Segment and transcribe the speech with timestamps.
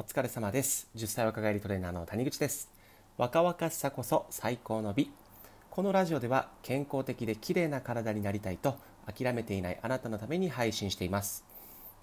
[0.00, 0.86] お疲れ様です。
[0.94, 2.70] 10歳若返りトレーナーの谷口です。
[3.16, 5.10] 若々しさこそ最高の美。
[5.70, 8.76] このラジオでは健康的で綺麗な体になりたいと
[9.12, 11.44] 諦めていないあなたのために配信しています。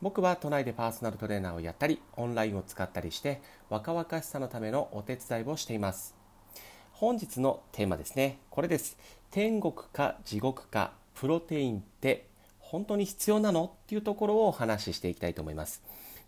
[0.01, 6.15] 僕は都内でパーソナルトレーナーをやったりオンラインを使ったりして若々しさのためのお手伝いをしています。
[6.91, 8.39] 本日のテーマですね。
[8.49, 8.97] これです。
[9.31, 12.27] 天国か地獄かプロテインって
[12.59, 13.71] 本当に必要なの？
[13.85, 15.81] っていうところをお話ししていきたいと思います。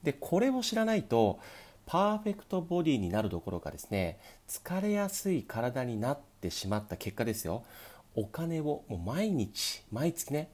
[0.08, 1.38] でこれを知らないと
[1.86, 7.66] パーフェクトボディになるどころかですね疲れやすい体になってしまった結果ですよ。
[8.16, 10.50] お金をもう毎日毎月ね、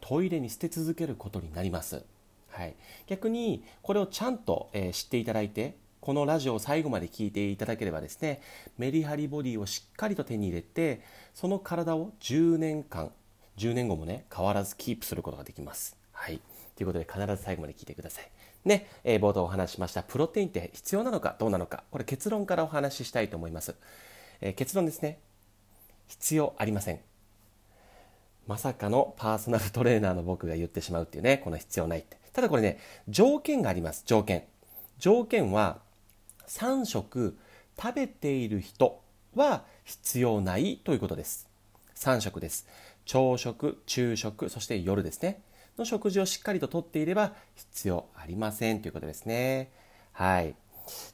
[0.00, 2.04] トイレに捨て続けることになります、
[2.50, 2.74] はい、
[3.06, 8.42] 逆にこれをちゃんと、えー、知っていただいてこのラジオを最後まで聞いていただければですね
[8.76, 11.00] メリハリボディをしっかりと手に入れて
[11.32, 13.10] その体を10年間
[13.56, 15.96] 10年後もね変わらずキープすることができます。
[16.12, 16.40] はい。
[16.76, 18.30] ということで必ず最後まで聞いてください。
[18.64, 23.74] ね、えー、冒頭お話しましたプロテインって必要なのかどうなのかこれ結論からお話ししたいと思います、
[24.40, 25.18] えー、結論ですね。
[26.08, 27.00] 必要ありません。
[28.46, 32.18] まさかのパーソナルトレーナーの僕が言ってしまうっていうねこの必要ないって。
[32.32, 34.44] ただこれね条件があります条件。
[34.98, 35.80] 条件は
[36.48, 37.38] 3食
[37.80, 39.00] 食べている人
[39.34, 41.48] は必要ないということです。
[41.96, 42.66] 3食です。
[43.04, 45.40] 朝食昼食そして夜ですね。
[45.78, 49.70] の食事をしっかりととっていれば必要ありませんということですね。
[50.12, 50.54] はい。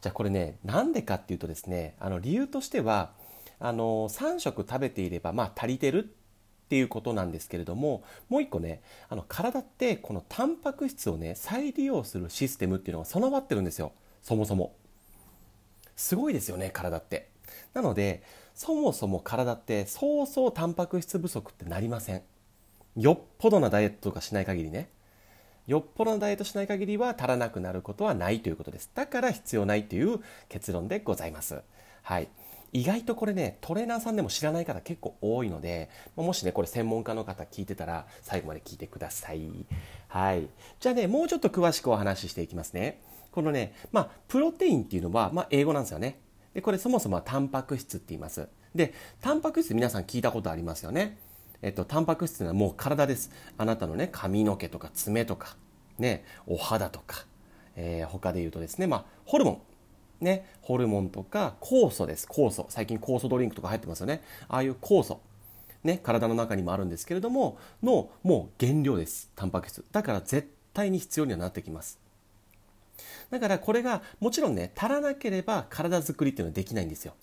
[0.01, 3.13] じゃあこれね、なんでかっていうとですね、あの理由としては、
[3.61, 13.93] あの3食食べていればまあ足りてるっていうことなんですけれどももう一個ねあの体ってこのタンパク質をね再利用するシステムっていうのが備わってるんですよ
[14.23, 14.75] そもそも
[15.97, 17.31] すごいですよね体って
[17.75, 18.23] なので
[18.55, 22.23] そもそも体ってそうそうタンパク質不足ってなりません
[22.99, 24.91] よっぽどなダイエットとかしない限りね。
[25.69, 28.91] よっぽどのダイエットしない限りは足らなくなることはないということです。
[28.95, 30.19] だから必要ないという
[30.49, 31.61] 結論でございます。
[32.03, 32.29] はい。
[32.73, 39.49] 意外とこれねトレーナーさんでも知らない方結構多いのでもしねこれ専門家の方聞いてたら最後まで聞いてください。
[40.09, 40.49] はい。
[40.81, 43.01] じゃあねもうちょっと詳しくお話ししていきますね。
[43.31, 46.19] このねまあプロテインっていうのは、まあ、英語なんですよね。
[46.53, 48.49] でこれそもそもはタンパク質って言います。
[48.75, 51.19] でタンパク質皆さん聞いたことありますよね。
[51.63, 53.31] えっと、タンパク質というのはもう体です。
[53.57, 55.57] あなたのね、髪の毛とか爪とか、
[55.99, 57.25] ね、お肌とか、
[57.77, 59.61] えー、他で言うとですね、まあ、ホルモン。
[60.21, 62.27] ね、ホルモンとか酵素です。
[62.27, 62.67] 酵素。
[62.69, 64.23] 最近酵素ドリンクとか入ってますよね。
[64.49, 65.21] ああいう酵素。
[65.85, 69.31] ね、体の中にもあるんですけれども、の、もう原料です。
[69.37, 69.85] タンパク質。
[69.93, 71.99] だから絶対に必要にはなってきます。
[73.31, 77.15] だからこれがもちろんね、足らなければ体作りっていうのはできないんですよ。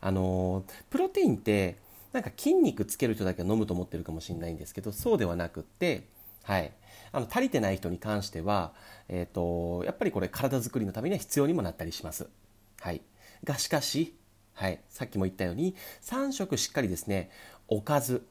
[0.00, 1.76] あの、プロテインって
[2.12, 6.08] なんか筋肉つける人だけは飲むと思ってるかもしれないんですけどそうではなくって、
[6.42, 6.72] はい、
[7.12, 8.72] あの足りてない人に関しては、
[9.08, 12.28] えーと、やっぱりこれ体づくりのためには必要にもなったりします。
[12.80, 13.02] はい、
[13.44, 14.14] がしかし、
[14.54, 17.30] はい、さっきも言ったように3食しっかりですね
[17.68, 18.26] おかず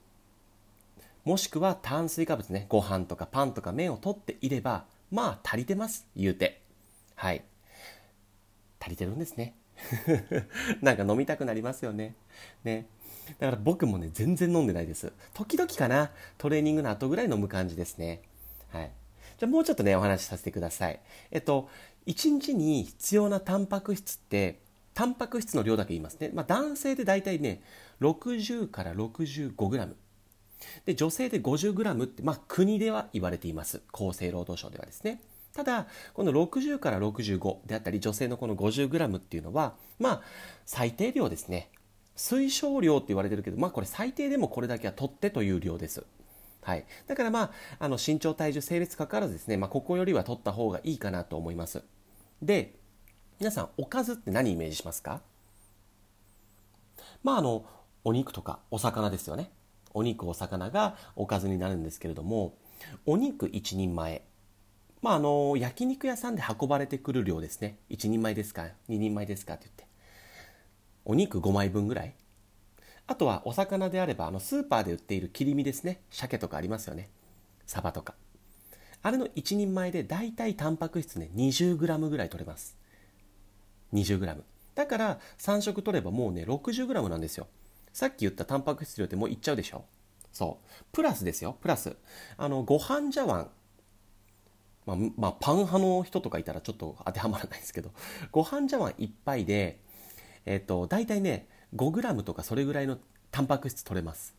[1.23, 6.61] もしくは炭水化物ねご飯とかパンとか麺を取っていればまあ足りてます言うて。
[7.15, 7.43] はい。
[8.79, 9.55] 足りてるんですね。
[10.81, 12.15] なんか飲みたくなりますよね
[12.63, 12.87] ね
[13.39, 15.11] だから僕もね、全然飲んでないです。
[15.33, 18.21] 時々かな、トレーニングの後ぐらい飲む感じですね。
[18.69, 18.91] はい。
[19.37, 20.99] じゃあもうちょっとね、お話しさせてください。
[21.31, 21.69] えっと、
[22.07, 24.59] 1日に必要なタンパク質って、
[24.93, 26.31] タンパク質の量だけ言いますね。
[26.33, 27.61] まあ、男性で大体ね、
[28.01, 29.93] 60から 65g。
[30.85, 33.81] で、女性で 50g って、まあ、国では言われています。
[33.93, 35.21] 厚生労働省ではですね。
[35.53, 40.21] ただ、この60から65であったり、女性のこの 50g っていうのは、まあ、
[40.65, 41.69] 最低量ですね。
[42.15, 46.03] 推奨量って言われてるけど、まあこれ最低でもこれだけは取ってという量です。
[46.61, 46.85] はい。
[47.07, 51.81] だからまあ、あの身長、体重、性別かかわらずですね、まあここよりは取った方がいいかなと思います。
[52.41, 52.75] で、
[53.39, 55.21] 皆さん、おかずって何イメージしますか？
[57.23, 57.65] まああの、
[58.03, 59.49] お肉とかお魚ですよね。
[59.93, 62.53] お肉、お魚がおかずになるんですけれども、
[63.05, 64.23] お肉1人前。
[65.01, 67.77] まああの、焼肉屋さんで運ばれてくる量ですね。
[67.89, 69.87] 1人前ですか ?2 人前ですかって言って。
[71.05, 72.13] お肉5枚分ぐらい？
[73.07, 76.01] あとはお魚であればあのスーパーで売っている切り身ですね。
[76.11, 77.09] 鮭とかありますよね。
[77.65, 78.13] サバとか。
[79.01, 82.77] あれの1人前でだいたいタンパク質ね 20g ぐらい取れます。
[83.93, 84.43] 20g
[84.75, 87.47] だから3食取ればもうね 60g なんですよ。
[87.93, 89.85] さっき言ったタンパク質量ってもういっちゃうでしょ？
[90.31, 90.83] そう。
[90.91, 91.95] プラスですよプラス。
[92.37, 93.49] あのご飯茶碗
[94.95, 97.91] まあ、まあ、パン派の人とかいたらちょっと当てはまらないですけど
[98.31, 99.79] ご飯茶碗1杯で
[100.45, 102.97] えっ、ー、と、大体ね、5g とかそれぐらいの
[103.31, 104.35] タンパク質取れます。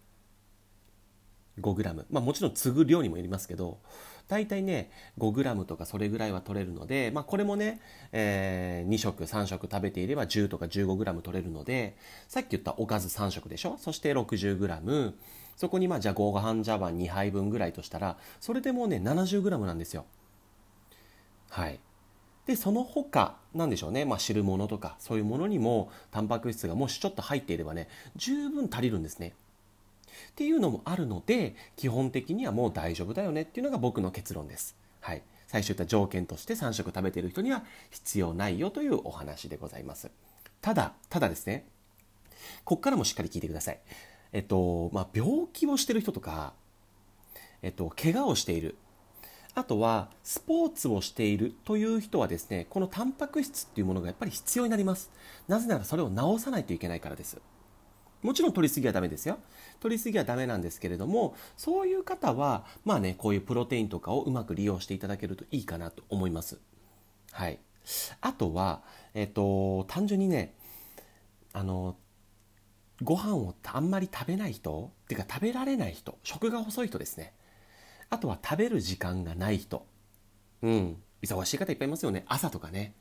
[1.60, 3.80] 5g、まあ、もちろん継ぐ量にもよりますけど
[4.28, 7.80] 大体ね 5g とかそれぐらいは取れるので、まあ、これもね、
[8.12, 11.96] えー、2食3食食べていれば10とか 15g 取れるので
[12.28, 13.76] さっき言ったおかず3食でしょ？
[13.78, 15.12] そして 60g
[15.56, 20.06] そこにまあじゃあご飯茶碗2杯分ぐらいとしたらそれでもうね 70g なんですよ。
[21.50, 21.78] はい
[22.46, 29.34] でその他なんでしょうね、まあ、汁物とかそういうものにもタンパク質がもしちょっと入っていればね十分足りるんですね
[30.30, 34.76] っていうのもあるので基本的にはもう大丈夫だよねっていうのが僕の結論です。
[35.00, 40.10] はい、最初言った条件として3食食べている人には必要ないよというお話でございます。
[40.60, 41.66] ただ、ただですね、
[42.64, 43.80] ここからもしっかり聞いてください。
[44.32, 46.52] えっと、まあ、病気をしてる人とか、
[47.62, 48.76] えっと、怪我をしている。
[49.54, 55.10] あとは、スポーツをしているという人はですね、このタンパク質っていうものがやっぱり必要になります。
[55.48, 57.40] なぜならそれを治さないといけないからです。
[58.22, 59.38] もちろん取りすぎはダメですよ。
[59.80, 66.58] 取りすぎはダメなんですけれども、そういう方は、まあね、こういうプロテインとかをうまく利用していただけるといいかなと思います。
[67.32, 67.58] はい。
[68.20, 68.82] あとは、
[69.14, 70.54] えっと、単純にね、
[71.52, 71.96] あの、
[73.02, 77.32] ご飯をあんまり食べない人っていうか食べられない人、食が細い人ですね。
[78.10, 79.86] あとは食べる時間がない人。
[80.62, 80.96] うん。
[81.22, 82.24] 忙しい方いっぱいいますよね。
[82.28, 82.94] 朝とかね。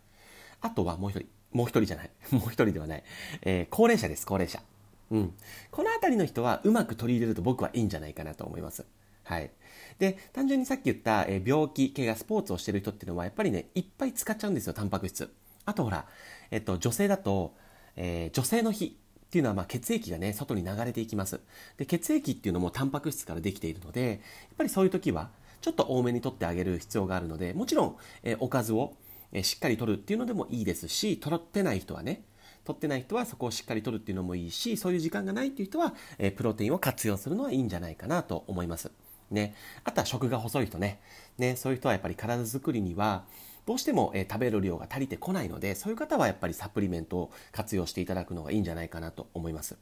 [0.61, 1.27] あとはもう一人。
[1.51, 2.11] もう一人じゃない。
[2.31, 3.03] もう一人ではない。
[3.41, 4.61] えー、高齢者です、高齢者。
[5.09, 5.33] うん。
[5.71, 8.85] この辺りの人はうまく取り入れると僕はいいんじゃないかなと思います。
[9.23, 9.51] はい。
[9.97, 15.33] で、単純にさっき言った、え病気、怪我、スポーツをしてる人っていうのはやっぱりね、いっぱい使っちゃうんですよ、タンパク質。
[15.65, 16.07] あとほら、
[16.51, 17.55] えっと、女性だと、
[17.95, 21.39] えー、女性の日っていうのはま血液がね、外に流れていきます。
[21.77, 24.19] で、血液っていうのもタンパク質からできているので、やっ
[24.57, 25.29] ぱりそういう時は、
[25.61, 28.95] ちょっと多めに取ってあげる必要があるので、もちろん、え、おかずを、
[29.31, 32.23] え、しっかり取るっていうのでもいいですし、取ってない人はね、
[32.65, 38.89] 取ってない人はそこをしっかり取るっていうのもいいし、そういう時間がないっていう人は、え、プロテインを活用するのはいいんじゃないかなと思います。
[39.29, 39.53] ね。
[39.83, 40.99] あとは食が細い人ね。
[41.37, 43.25] ね、そういう人はやっぱり体づくりには、
[43.65, 49.77] どうしても、え、食べる量が足りてこないので、そういう方はやっぱりサプリメントを活用していただくのがいいんじゃないかなと思います。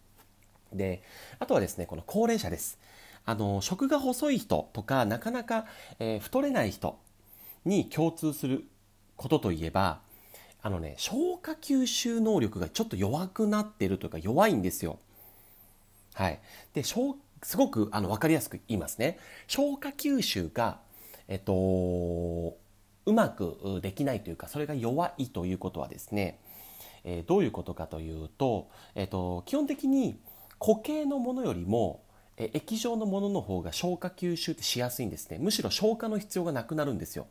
[0.73, 1.01] で、
[1.39, 2.79] あとはですね、この高齢者です。
[3.25, 5.65] あの、食が細い人とか、なかなか、
[5.99, 6.99] えー、太れない人
[7.65, 8.65] に共通する
[9.15, 10.01] ことといえば、
[10.61, 14.99] あのね、消化吸収能力がちょっと弱くなってるというか弱いんですよ。
[16.13, 16.39] はい。
[16.73, 19.19] で、しょうすごくあの分かりやすく言いますね。
[19.47, 20.79] 消化吸収が、
[21.27, 22.57] えっと、
[23.07, 26.39] うまくできないというか、それが弱いということはですね、
[27.05, 30.19] え、どういうことかというと、えっと、基本的に
[30.59, 32.03] 固形のものよりも、
[32.35, 35.39] え液状のものの方が消化吸収ってしやすいんですね。
[35.39, 37.27] むしろ消化の必要がなくなるんですよ。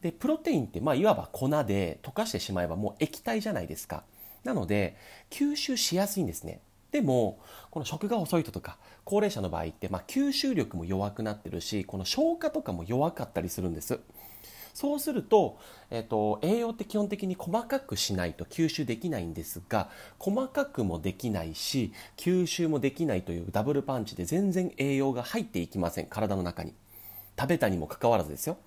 [0.00, 4.04] で、プロテインって、まあ、いわば粉で溶かしてしまえばもう液体じゃないですか。
[4.44, 4.96] なので、
[5.30, 6.60] 吸収しやすいんですね。
[6.92, 7.40] でも、
[7.72, 13.98] この食が遅い人とか、高齢者の場合って、まあ、吸収力も弱くなってるし、この消化とかも弱かったりするんです。
[14.74, 15.58] そうすると、
[15.90, 19.88] えっと、栄養って基本的に細かくしないと吸収できないんですが、
[20.18, 26.06] 細かくもできないし、吸収もできないというダブルパンチで全然栄養が入っていきません。
[26.06, 26.74] 体の中に。
[27.38, 28.58] 食べたにもかかわらずですよ。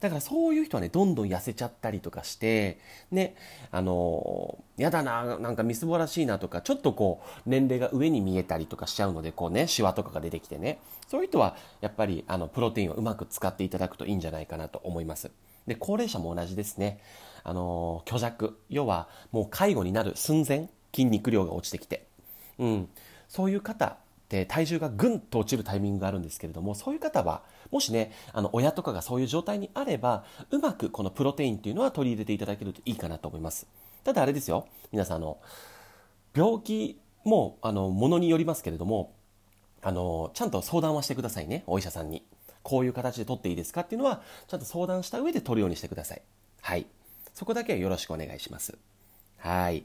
[0.00, 2.78] だからそういう人はね、どんどん痩せちゃったりとかして、
[3.10, 3.36] ね、
[3.70, 15.30] あのー、やだな、なんかみすぼらしいなとか、ちょっとこう、年齢が上に見えたりとかしちゃうので、こうね、シワとかが出てきてね、そういう人は、やっぱり、あの、プロテインをうまく使っていただくといいんじゃないかなと思います。
[15.66, 16.98] で、高齢者も同じですね。
[17.44, 18.58] あのー、虚弱。
[18.70, 22.06] 要は、もう介護になる寸前、筋肉量が落ちてきて。
[22.58, 22.88] うん。
[23.28, 23.98] そういう方
[24.30, 33.66] って体重がぐんと落ちるタイミングがあるんですけれども、そういう方は、もしね、あの、親とかがそういう状態にあれば、うまくこのプロテインっていうのは取り入れていただけるといいかなと思います。
[34.04, 35.38] ただあれですよ、皆さん、あの、
[36.32, 39.12] 病気も、あの、ものによりますけれども、
[39.82, 42.24] あの、ちゃんと相談はしてくださいね、お医者さんに。
[42.62, 46.22] こういう形で取っていいですかっていうのは、ちゃんと相談した上で取るようにしてください。
[46.60, 46.86] はい。
[47.34, 48.78] そこだけはよろしくお願いします。
[49.38, 49.84] はい。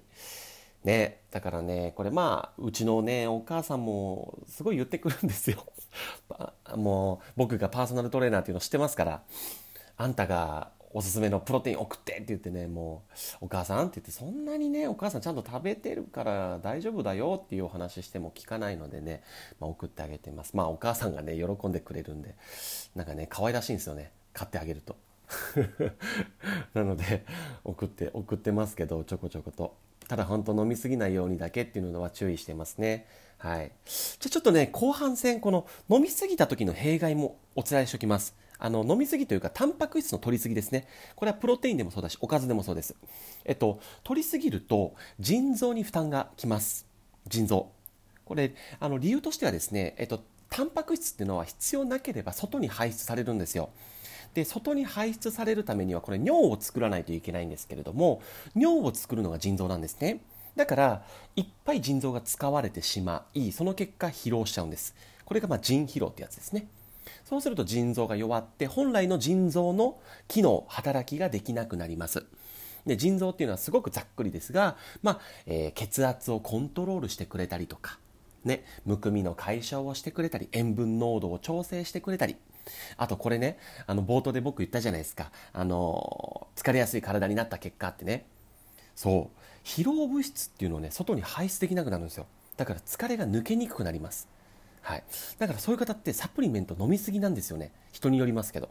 [0.86, 5.66] ね、だからね、これまあ、うちのね、お母さんもすごい言ってくるんですよ。
[6.78, 9.24] もう、僕がパーソナルトレーナーっていうの知ってますから、
[9.98, 13.04] あんたがおすすめのプロテイン送ってって言ってね、も
[13.42, 19.24] う、お母さんって言って、そんなにね、お母さんちゃんと食べてるから大丈夫だよっていうお話しても聞かないのでね、
[19.60, 20.56] まあ、送ってあげてます。
[20.56, 22.36] まあ、お母さんがね、喜んでくれるんで、
[22.96, 24.12] なんかね、可愛らしいんですよね。
[24.34, 24.96] 買ってあげると。
[26.76, 27.26] なので、
[27.64, 29.76] 送って、送ってますけど、ちょこちょこと。
[30.08, 33.08] ただ本当飲みすぎないようにだけっていうのは注意してますね。
[33.38, 33.72] はい。
[33.86, 38.36] じゃちょっとね、後半戦、この飲みすぎた時の弊害もお伝えしておきます。
[38.58, 40.88] あの、飲みすぎというか、タンパク質の取りすぎですね。
[41.16, 42.96] これはプロテインでもそうだし、おかずでもそうです。
[43.44, 46.86] えっと、取りすぎると、腎臓に負担がきます。
[47.28, 47.72] 腎臓。
[48.24, 53.70] これ、あの、理由としてはですね、えっと、タンパク質っていうのは必要なければ外に排出されるんですよ。
[54.36, 58.22] で外に排出されるためにはこれ尿を作らないといけないんですけれども
[58.54, 60.20] 尿を作るのが腎臓なんですね。
[60.56, 61.04] だから
[61.36, 64.94] いっぱい腎臓が使われてしまいその結果疲労しちゃうんです。
[65.24, 66.68] これがまあ腎疲労ってやつですね。
[67.24, 72.26] そうすると腎臓が弱って本来の腎臓の機能働きができなくなります。
[72.86, 78.00] で腎臓っていうのはすごくざっくりですが、まあえー、血圧をコントロールしてくれたりとか、
[78.44, 82.36] ね、むくみの解消をしてくれたり塩分濃度を調整してくれたり
[82.98, 83.58] あとこれね
[83.88, 85.32] あの冒頭で僕言ったじゃないですか。
[85.54, 88.26] あの疲れやすい体になった結果ってね。
[88.96, 89.40] そう。
[89.64, 92.28] 疲労物質っていうのをね外に排出できなくなるんですよ。
[92.58, 94.28] だから疲れが抜けにくくなります。
[94.82, 95.04] はい、
[95.40, 97.72] だからそういう方ってサプリメント飲みすぎなんですよね。
[97.92, 98.70] 人によりますけど。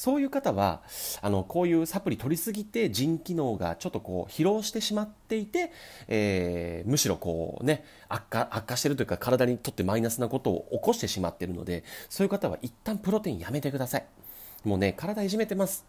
[0.00, 0.80] そういう方は
[1.20, 5.72] あのこういうサプリ取りすぎて腎機能がちょっとこう疲労してしまっていて、
[6.08, 14.06] えー、むしろこうね悪化悪化してるというか体にとってマイナスなことを起こしてしまっているのでそういう方は一旦プロテインやめてください。
[14.64, 15.84] もうね体いじめてます。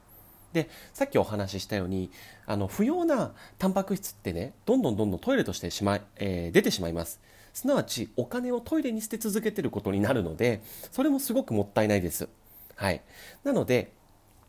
[0.51, 2.11] でさっきお話ししたように
[2.45, 7.21] あの不要なタンパク質ってねどんどんどんどんトイレとしてしまい、えー、出てしまいます。
[7.53, 12.27] すなわちお金をトイレに捨て続けてることになるのでそれもすごくもったいないです。
[12.75, 13.01] はい、
[13.45, 13.93] なので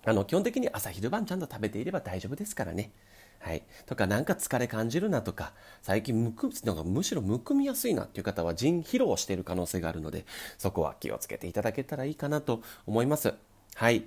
[0.05, 2.91] あの基本的に朝昼晩ちゃんと食べていれば大丈夫ですからね。
[3.43, 10.25] はい、とかなんか疲れ感じるなとか最近むくなんかむしろむくみやすいなっていう方は腎疲労している可能性があるので
[10.59, 13.35] そこは気をつけていただけたらいいかなと思います。
[13.75, 14.05] はい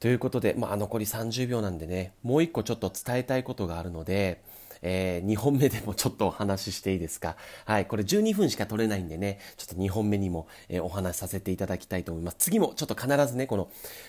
[0.00, 4.42] ということで、まあ、残り30秒なんでねもう一個ちょっと伝えたいことがあるので
[4.86, 7.36] えー、2本目でもちょっとお話ししていいですか？
[7.64, 12.36] はい、これ12分しか取れないんでね、ちょっと2本目にも、えー、お話しさせていただきたいと思います。
[12.38, 13.68] 次もちょっと必ずね、この、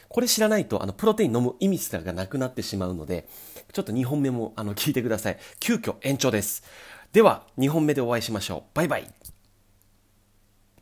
[0.10, 3.28] これ知らないと、あの、プロテイン飲む意味すらがなくなってしまうので、
[3.72, 5.38] ちょっと2本目も、あの、聞いてください。
[5.60, 6.64] 急遽延長です。
[7.14, 8.64] では、2本目でお会いしましょう。
[8.74, 9.35] バイバイ。